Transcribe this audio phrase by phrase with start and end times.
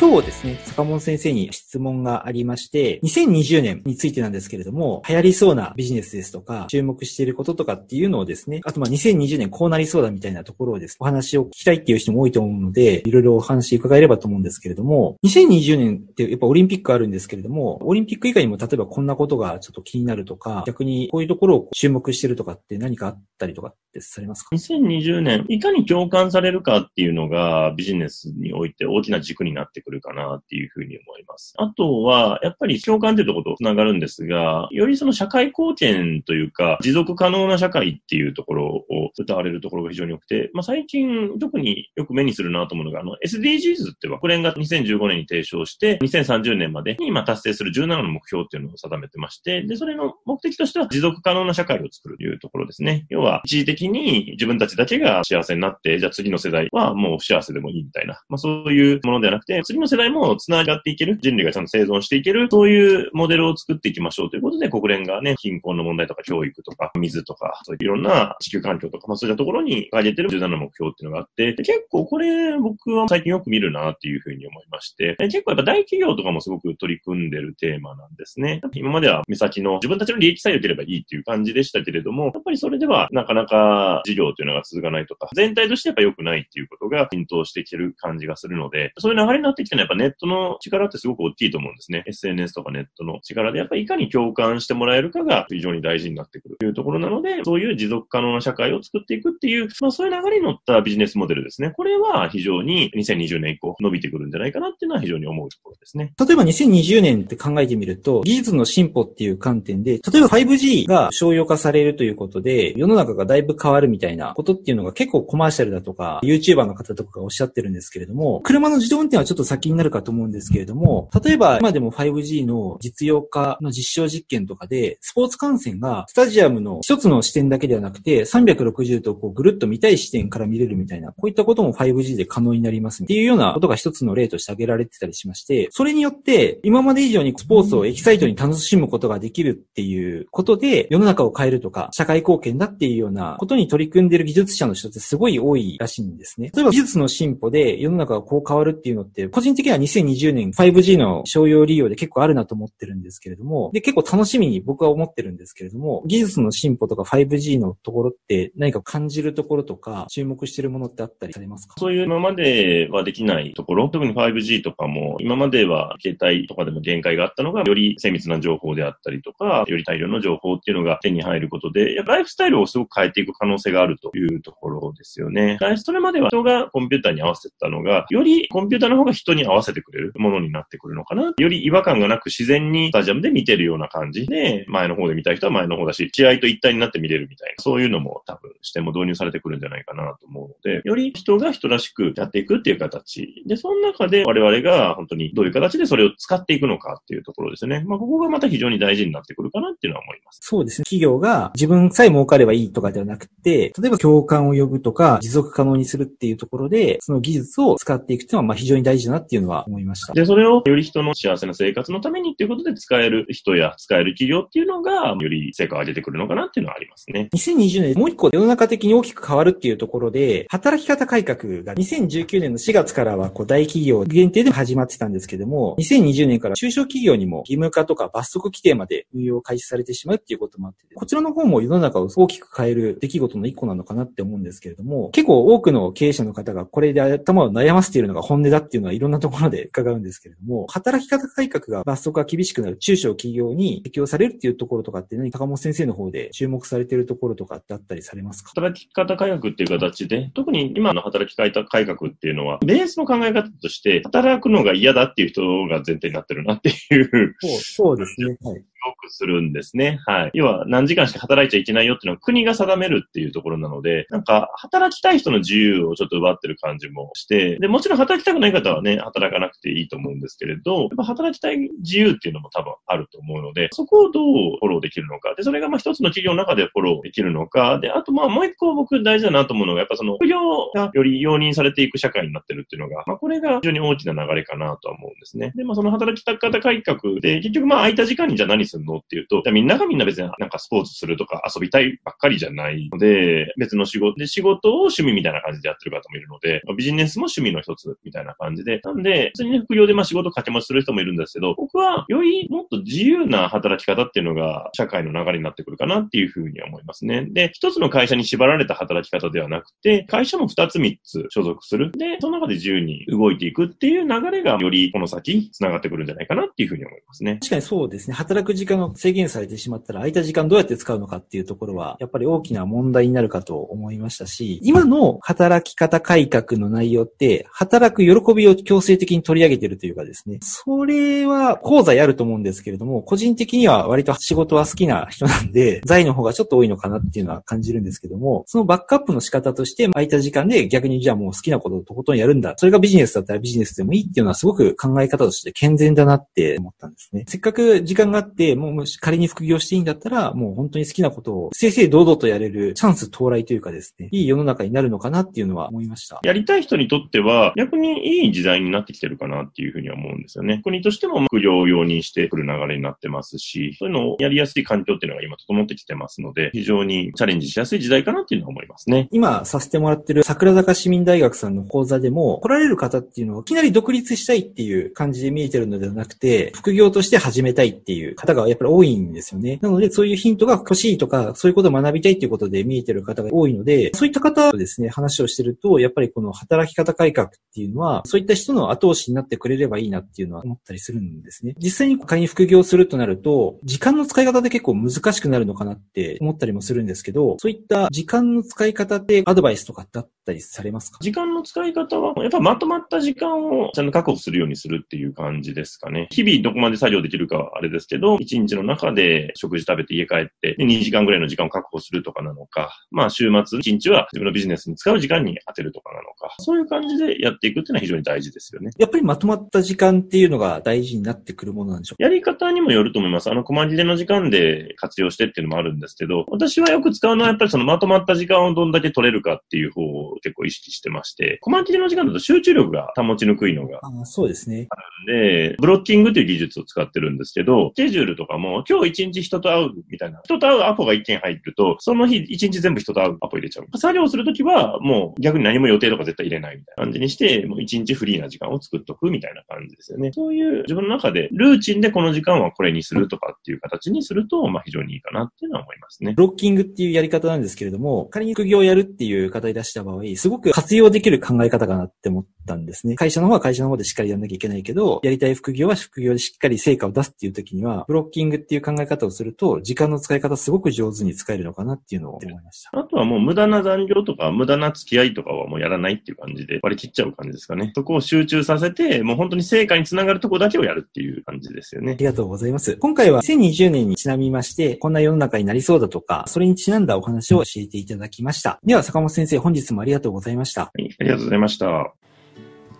[0.00, 31.54] 今日ですね、坂本先生に質問がありまして、2020年についてなんですけれども、流行りそうなビジネスですとか、注目していることとかっていうのをですね、あとまあ2020年こうなりそうだみたいなところをです、ねお話を聞きたいっていう人も多いと思うので、いろいろお話伺えればと思うんですけれども、2020年ってやっぱオリンピックあるんですけれども、オリンピック以外にも例えばこんなことがちょっと気になるとか、逆にこういうところを注目してるとかって何かあったりとかってされますか ?2020 年、いかに共感されるかっていうのがビジネスにおいて大きな軸になってくるかなっていうふうに思います。
[31.58, 38.84] あとは、やっぱり共感というところと繋がるんですが、よりその社会貢献というか、持続可能な社会っていうところを
[39.18, 53.06] 歌われるところが非常に多くて、まあ最近特によく目にするなと思うのが、あの SDGs って国連が2015年に提唱して、2030年までに今達成する17の目標っていうのを定めてまして、で、それの目的としては持続可能な社会を作るというところですね。
[53.08, 78.60] 要は、一時的に自分たちだけが幸せになって、じゃあ次の世代はもう不幸せでもいいみたいな、まあそういうものではなくて、次の世代も繋がっていける、人類がちゃんと生存していける、そういうモデルを作っていきましょうということで、国連がね、貧困の問題とか教育とか、水とか、そういういろんな地球環境とか、まあそういったところに挙げてる17の目標っていうのがあって、結構これ僕は最近よく見るなっていうふうに思いまして、結構やっぱ大企業とかもすごく取り組んでるテーマなんですね。
[78.74, 92.04] 今までは目先の自分たちの利益さえ良ければいいっていう感じでしたけれども、やっぱりそれではなかなか事業というのが続かないとか、全体としてやっぱ良くないっていうことが浸透してきてる感じがするので、そういう流れになってきてるのはやっぱネットの力ってすごく大きいと思うんですね。
[92.06, 101.72] SNS とかネットの力で、やっぱりいかに共感してもらえるかが非常に大事になってくるというところなので、そういう持続可能な社会を作っていくっていう、まあそういう流れに乗ったビジネスモデルですね。
[101.76, 106.12] これは非常に2020年以降伸びてくるんじゃないかなっていうのは非常に思うところですね。
[106.18, 146.50] 例えば2020年って考えてみると、技術の進歩っていう観点で、例えば 5G が商用化されるということで、世の中がだいぶ変わるみたいなことっていうのが結構コマーシャルだとか、YouTuber の方とかがおっしゃってるんですけれども、車の自動運転はちょっと先になるかと思うんですけれども、例えば今でも 5G の実用化の実証実験とかで、スポーツ観戦がスタジアムの一つの視点だけではなくて、360度こうぐるっと見たい視点から見れるみたいな、こういったことも 5G で可能になりますっていうようなことが一つの例として挙げられてたりしまして、それによって今まで以上にスポーツをエキサイトに楽しむことができるっていうことで、世の中を変えるとか、社会貢献だっていうようなことに取り組んでいる技術者の人ってすごい多いらしいんですね。
[146.54, 175.58] 例えば技術の進歩で世の中がこう変わるっていうのって、個人人的には2020年 5G の商用利用で結構あるなと思ってるんですけれども、で、結構楽しみに僕は思ってるんですけれども、技術の進歩とか 5G のところって何か感じるところとか、注目してるものってあったりされますかそういう今まではできないところ、特に 5G とかも、今までは携帯とかでも限界があったのが、より精密な情報であったりとか、より大量の情報っていうのが手に入ることで、やっぱライフスタイルをすごく変えていく可能性があるというところですよね。
[175.76, 181.32] それまでは人がコンピューターに合わせてたのが、よりコンピューターの方が人にに合わせてくれるものになってくるのかな。
[181.36, 193.44] より違和感がなく自然にスタジアムで見てるような感じで、前の方で見たい人は前の方だし、試合と一体になって見れるみたいな、そういうのも多分視点も導入されてくるんじゃないかなと思うので、より人が人らしくやっていくっていう形。
[193.46, 197.84] で、その中で我々が本当にどういう形でそれを使っていくのかっていうところですね。
[197.86, 200.40] まあ、ここがまた非常に大事になってくるかなっていうのは思います。
[200.42, 200.84] そうですね。
[200.84, 210.14] 企業が自分さえ儲かればいいとかではなくて、例えば共感を呼ぶとか、持続可能にするっていうところで、その技術を使っていくっていうのは、まあ非常に大事だなっていうのは思いました。
[210.14, 217.28] で、それをより人の幸せな生活のためにっていうことで使える人や使える企業っていうのが、より成果を上げてくるのかなっていうのはありますね。
[217.34, 248.50] 2020年、もう一個世の中的に大きく変わるっていうところで、働き方改革が2019年の4月からはこう大企業限定で始まってたんですけども、2020年から中小企業にも義務化とか罰則規定まで運用開始されてしまうっていうこともあって、こちらの方も世の中を大きく変える出来事の一個なのかなって思うんですけれども、結構多くの経営者の方がこれで頭を悩ませているのが本音だっていうのはいろんなところで伺うんですけれども、働き方改革が罰則が厳しくなる中小企業に適用されるっていうところとかって何か高本先生の方で注目されているところとかってあったりされますか？
[248.54, 258.36] 働き方改革っていう形で、特に今の働き方改革っていうのは、ベースの考え方として、働くのが嫌だっていう人が前提になってるなっていうそうそうですね。
[258.42, 258.64] はい。
[259.10, 260.00] するんですね。
[260.06, 260.30] はい。
[260.34, 275.34] 要は何時間しか働いちゃいけないよっていうのは国が定めるっていうところなので、なんか働きたい人の自由をちょっと奪ってる感じもして、で、もちろん働きたくない方はね、働かなくていいと思うんですけれど、やっぱ働きたい自由っていうのも多分あると思うので、そこをどうフォローできるのか。
[275.34, 277.78] で、それがまあ一つの企業の中でフォローできるのか。
[277.80, 280.38] で、あとまあもう一個僕大事だなと思うのが、やっぱその副業
[280.74, 285.52] がより容認されていく社会になってるっていうのが、まあこれが非常に大きな流れかなとは思うんですね。
[285.56, 307.26] で、まあその働き方改革で、結局まあ空いた時間にじゃあ何するのっていうと、みんながみんな別になんかスポーツするとか遊びたいばっかりじゃないので、別の仕事で仕事を趣味みたいな感じでやってる方もいるので、ビジネスも趣味の一つみたいな感じで、なんで、普通にね、副業でまあ仕事掛け持ちする人もいるんですけど、僕はよりもっと自由な働き方っていうのが社会の流れになってくるかなっていうふうに思いますね。
[307.30, 311.90] で、一つの会社に縛られた働き方ではなくて、会社も二つ三つ所属する。
[311.92, 317.34] で、その中で自由に動いていくっていう流れがよりこの先繋がってくるんじゃないかなっていうふうに思いますね。
[317.40, 318.14] 確かにそうですね。
[318.14, 342.54] 働く時間が制限されてしまったら空いた時間どうやって使うのかっていうところは、やっぱり大きな問題になるかと思いましたし、今の働き方改革の内容って、働く喜びを強制的に取り上げてるというかですね、それは講座やると思うんですけれども、個人的には割と仕事は好きな人なんで、財の方がちょっと多いのかなっていうのは感じるんですけども、そのバックアップの仕方として、空いた時間で逆にじゃあもう好きなことをとことんやるんだ。
[342.56, 347.24] それがビジネスだったらビジネスでもいいっていうのはすごく考え方として健全だなって思ったんですね。
[347.28, 356.20] せっかく時間があって、もう仮に副業していいんだったら、もう本当に好きなことを正々堂々とやれるチャンス到来というかですね、いい世の中になるのかなっていうのは思いました。
[356.22, 360.60] やりたい人にとっては、逆にいい時代になってきてるかなっていうふうには思うんですよね。
[360.64, 369.08] 国としても副業を容認してくる流れになってますし、そういうのをやりやすい環境っていうのが今整ってきてますので、非常にチャレンジしやすい時代かなっていうのは思いますね。
[369.12, 379.58] 今させてもらってる桜坂市民大学さんの講座でも、来られる方っていうのは、いきなり独立したいっていう感じで見えてるのではなくて、副業として始めたいっていう方がやっぱり多いんですよね。
[379.62, 391.54] なので、そういうヒントが欲しいとか、そういうことを学びたいっていうことで見えてる方が多いので、そういった方とですね、話をしてると、やっぱりこの働き方改革っていうのは、そういった人の後押しになってくれればいいなっていうのは思ったりするんですね。
[391.58, 400.98] 実際に仮に副業するとなると、時間の使い方で結構難しくなるのかなって思ったりもするんですけど、そういった時間の使い方でアドバイスとかだったりされますか？
[401.00, 406.08] 時間の使い方は、やっぱまとまった時間をちゃんと確保するようにするっていう感じですかね。
[406.10, 418.70] 日々どこまで作業できるかはあれですけど、1日の中で食事食べて家帰って、2時間ぐらいの時間を確保するとかなのか、まあ週末1日は自分のビジネスに使う時間に当てるとかなのか、そういう感じでやっていくっていうのは非常に大事ですよね。
[418.78, 422.02] やっぱりまとまった時間っていうのが大事になってくるものなんでしょう？
[422.02, 423.30] やり方にもよると思います。
[423.30, 434.66] あの、細切れの時間で活用してっていうのもあるんですけど、私はよく使うのはやっぱりそのまとまった時間をどんだけ取れるかっていう方を結構意識してまして、細切れの時間だと集中力が保ちにくいのがあそうですね。
[434.70, 434.76] あ
[435.06, 443.78] るんで、ブロッキングという技術を使ってるんですけど、スケジュールとかも今日一日人と会うみたいな、人と会うアポが一件入ると、その日一日全部人と会うアポ入れちゃう。
[443.78, 450.12] 作業するときはもう逆に何も予定とか絶対入れないみたいな感じにして、もう一日フリーな時間を作っとくみたいな感じですよね。
[450.12, 456.12] そういう自分の中でルーチンでこの時間はこれにするとかっていう形にすると、まあ非常にいいかなっていうのは思いますね。
[456.14, 462.96] ブロッキングっていうやり方なんですけれども、仮に副業をやるっていう方に出した場合、すごく活用できる考え方かなって思ったんですね。
[462.96, 472.78] 会社の方は会社の方でしっかりやんなきゃいけないけど、やりたい副業は副業でしっかり成果を出すっていう時には、ブロッキングっていう考え方をすると、時間の使い方すごく上手に使えるのかなっていうのを思いました。
[472.78, 477.72] あとはもう無駄な残業とか無駄な付き合いとかはもうやらないっていう感じで割り切っちゃう感じですかね。
[477.74, 481.92] そこを集中させて、もう本当に成果につながるとこだけをやるっていう感じですよね。
[481.92, 482.76] ありがとうございます。
[482.76, 488.60] 今回は2020年にちなみまして、こんな世の中になりそうだとか、それにちなんだお話を教えていただきました。
[488.64, 490.62] では、坂本先生、本日もありがとうございました。
[490.62, 491.92] はい、ありがとうございました。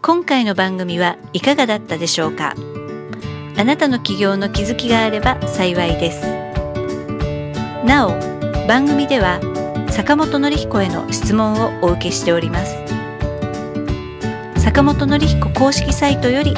[0.00, 2.54] 今回の番組はいかがだったでしょうか？
[3.56, 6.22] あなたの起業の気づきがあれば幸いです。
[7.84, 8.12] なお、
[8.68, 9.40] 番組では
[9.90, 12.76] 坂本典彦への質問をお受けしております。
[14.56, 16.54] 坂本典彦公式サイトより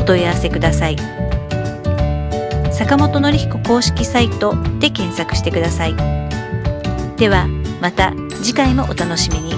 [0.00, 0.96] お問い合わせください。
[2.72, 5.94] 坂本典彦公式サイトで検索してください。
[7.16, 7.46] では
[7.80, 8.12] また
[8.42, 9.54] 次回もお楽しみに。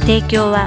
[0.00, 0.66] 提供は